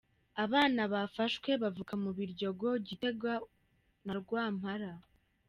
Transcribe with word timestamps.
Abana 0.43 0.81
bafashwe 0.93 1.49
bavuka 1.63 1.93
mu 2.03 2.11
Biryongo, 2.17 2.67
Gitega 2.87 3.33
na 4.05 4.13
Rwampara. 4.19 4.91